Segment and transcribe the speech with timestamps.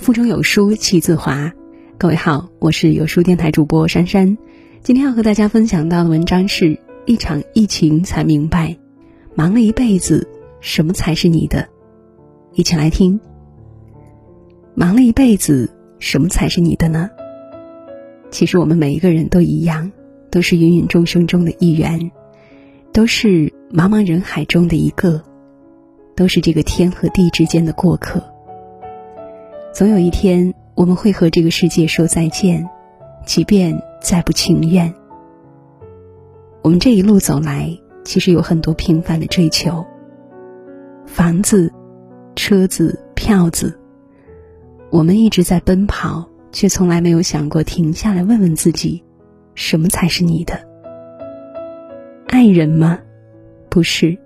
[0.00, 1.52] 腹中有书气自华。
[1.98, 4.38] 各位好，我是有书电台主播珊珊。
[4.82, 8.78] 今天要和大家分享到的文章是一场疫情才明白，
[9.34, 10.26] 忙了一辈子，
[10.62, 11.68] 什么才是你的？
[12.54, 13.20] 一起来听。
[14.74, 17.10] 忙了一辈子，什么才是你的呢？
[18.30, 19.92] 其实我们每一个人都一样，
[20.30, 22.10] 都是芸芸众生中的一员，
[22.90, 25.22] 都是茫茫人海中的一个，
[26.16, 28.29] 都是这个天和地之间的过客。
[29.72, 32.68] 总有一天，我们会和这个世界说再见，
[33.24, 34.92] 即便再不情愿。
[36.62, 39.86] 我们这一路走来，其实有很多平凡的追求：
[41.06, 41.72] 房子、
[42.34, 43.78] 车子、票子。
[44.90, 49.04] 我们一直在奔跑，却从来没有想过停下来问问自己：
[49.54, 50.60] 什么才是你的？
[52.26, 52.98] 爱人吗？
[53.68, 54.18] 不是。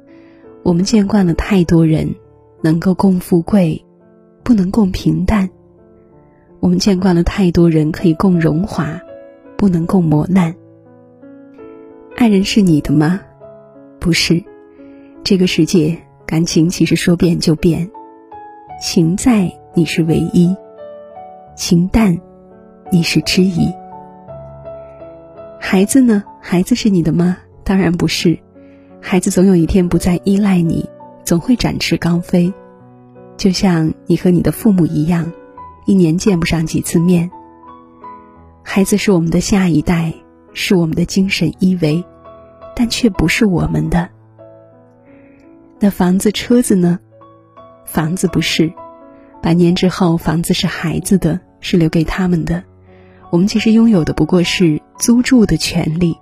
[0.63, 2.15] 我们见惯了太多人，
[2.63, 3.85] 能够共富贵。
[4.45, 5.51] 不能共平淡。
[6.61, 9.01] 我们见惯了太多人可以共荣华，
[9.57, 10.55] 不能共磨难。
[12.17, 13.21] 爱人是你的吗？
[13.99, 14.45] 不是。
[15.25, 17.91] 这个世界感情其实说变就变，
[18.81, 20.55] 情在你是唯一，
[21.57, 22.21] 情淡
[22.91, 23.73] 你是知己。
[25.59, 26.23] 孩子呢？
[26.41, 27.39] 孩子是你的吗？
[27.65, 28.39] 当然不是。
[29.01, 30.89] 孩子总有一天不再依赖你，
[31.25, 32.53] 总会展翅高飞。
[33.37, 35.33] 就像你和你的父母一样，
[35.87, 37.31] 一年见不上几次面。
[38.63, 40.15] 孩子是我们的下一代，
[40.53, 42.03] 是我们的精神依偎，
[42.75, 44.09] 但却不是我们的。
[45.81, 46.99] 那房子、车子呢？
[47.85, 48.73] 房子不是，
[49.43, 52.65] 百年之后，房子是孩子的，是留给他们的。
[53.31, 56.17] 我们其实拥有的不过是租住的权利。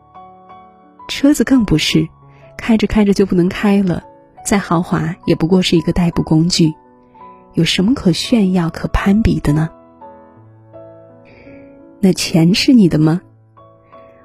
[1.08, 2.08] 车子更不是，
[2.56, 4.02] 开着开着就不能开了，
[4.44, 6.72] 再豪华也不过是一个代步工具。
[7.54, 9.68] 有什么可炫耀、可攀比的呢？
[12.00, 13.20] 那钱是你的吗？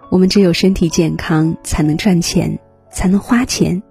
[0.09, 2.57] 我们只有身体健康，才能赚钱，
[2.89, 3.83] 才能花钱。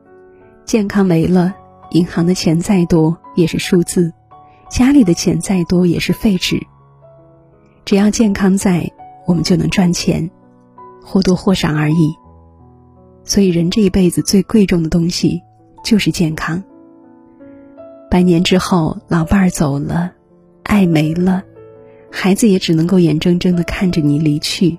[0.65, 1.55] 健康没了，
[1.91, 4.13] 银行的钱再多也是数字，
[4.71, 6.59] 家里的钱再多也是废纸。
[7.85, 8.91] 只要健康在，
[9.27, 10.31] 我们就能赚钱，
[11.05, 12.15] 或多或少而已。
[13.23, 15.43] 所以，人这一辈子最贵重的东西
[15.85, 16.65] 就是健康。
[18.11, 20.12] 百年之后，老伴儿走了，
[20.62, 21.43] 爱没了，
[22.11, 24.78] 孩子也只能够眼睁睁的看着你离去。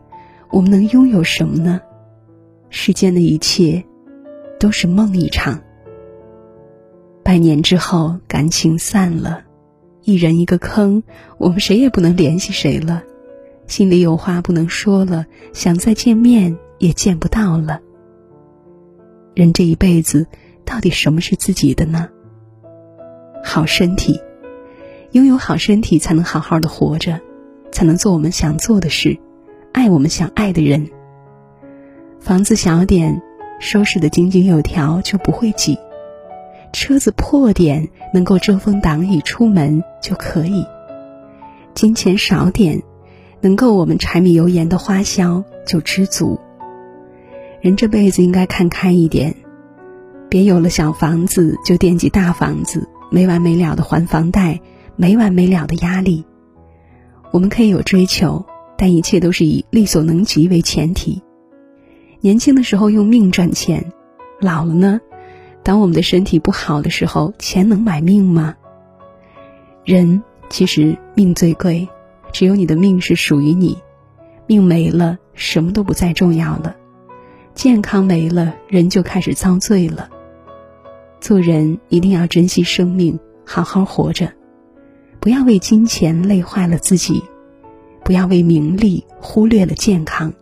[0.50, 1.82] 我们能拥有什么呢？
[2.70, 3.84] 世间的一切，
[4.60, 5.62] 都是梦一场。
[7.22, 9.44] 百年之后，感情散了，
[10.04, 11.04] 一人一个坑，
[11.38, 13.04] 我们谁也不能联系谁了，
[13.68, 17.82] 心里有话不能说了，想再见面也见不到了。
[19.36, 20.26] 人这一辈子，
[20.64, 22.08] 到底什么是自己的呢？
[23.44, 24.22] 好身体，
[25.12, 27.20] 拥有好身体才能好好的活着，
[27.72, 29.18] 才能做我们想做的事，
[29.72, 30.90] 爱我们想爱的人。
[32.20, 33.22] 房子小点，
[33.60, 35.76] 收拾的井井有条就不会挤；
[36.74, 40.64] 车子破点，能够遮风挡雨出门就可以；
[41.74, 42.82] 金钱少点，
[43.40, 46.40] 能够我们柴米油盐的花销就知足。
[47.62, 49.34] 人这辈子应该看开一点，
[50.28, 52.88] 别有了小房子就惦记大房子。
[53.10, 54.62] 没完没了的还房贷，
[54.96, 56.26] 没完没了的压力。
[57.32, 58.46] 我们可以有追求，
[58.78, 61.22] 但一切都是以力所能及为前提。
[62.22, 63.92] 年轻的时候用命赚钱，
[64.40, 65.00] 老了呢？
[65.64, 68.56] 当我们的身体不好的时候，钱能买命吗？
[69.84, 71.88] 人其实命最贵，
[72.32, 73.78] 只有你的命是属于你。
[74.48, 76.76] 命没了，什么都不再重要了。
[77.54, 80.10] 健康没了，人就开始遭罪了。
[81.20, 84.32] 做人一定要珍惜生命，好好活着，
[85.20, 87.24] 不要为金钱累坏了自己，
[88.04, 90.34] 不要为名利忽略了健康。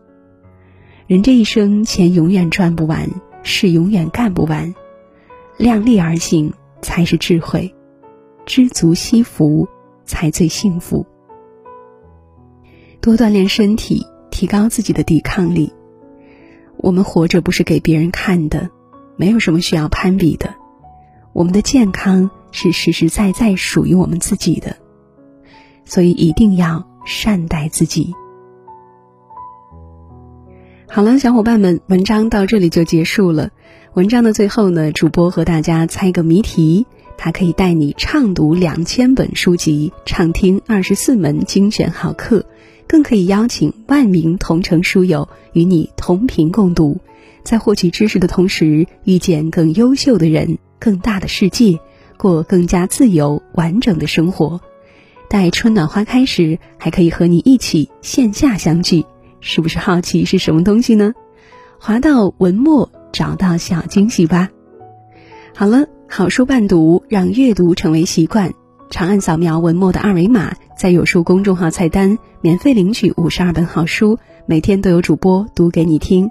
[1.08, 3.10] 人这一生，钱永远赚不完，
[3.42, 4.74] 事永远干不完，
[5.58, 7.74] 量力而行才是智慧，
[8.46, 9.68] 知足惜福
[10.06, 11.06] 才最幸福。
[13.00, 15.72] 多锻炼身体，提高自己的抵抗力。
[16.78, 18.70] 我们活着不是给别人看的，
[19.16, 20.54] 没有什么需要攀比的。
[21.36, 24.78] 我们的健康是实实在在属于我们自己的，
[25.84, 28.14] 所以一定要善待自己。
[30.88, 33.52] 好了，小伙伴们，文章到这里就结束了。
[33.96, 36.86] 文章的最后呢，主播和大家猜个谜题，
[37.18, 42.46] 它可以带你畅读两千本书籍，畅听二十四门精选好课，
[42.88, 47.02] 更可以邀请万名同城书友与你同频共读，
[47.44, 50.60] 在获取知识的同时，遇见更优秀的人。
[50.80, 51.80] 更大的世界，
[52.18, 54.62] 过更加自由完整的生活。
[55.28, 59.06] 待春暖花开时，还可以和你一起线下相聚。
[59.42, 61.14] 是不是好奇是什么东西呢？
[61.80, 64.50] 滑到文末找到小惊喜吧。
[65.56, 68.54] 好了，好书伴读，让阅读成为习惯。
[68.90, 74.18] 长按扫描文末的二维码，在有书公众号菜单免费领取五十二本好书，
[74.48, 76.30] 每天都有主播读给你听。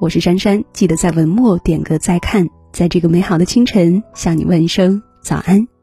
[0.00, 2.48] 我是珊珊，记得在文末点个再看。
[2.72, 5.77] 在这个美好的清晨，向你问一声早安。